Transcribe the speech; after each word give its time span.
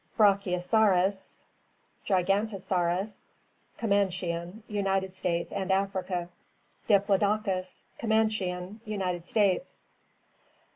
* 0.09 0.17
Brachiosaurus 0.17 1.43
(Gigantosaurus)— 2.07 3.27
Comanchian; 3.77 4.63
United 4.67 5.13
States 5.13 5.51
and 5.51 5.69
Africa. 5.71 6.27
* 6.57 6.87
Diplodocus— 6.89 7.83
Comanchian; 8.01 8.79
United 8.83 9.27
States. 9.27 9.83